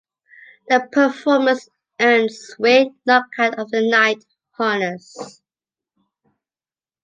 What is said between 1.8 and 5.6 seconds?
earned Swick "Knockout of the Night" honors.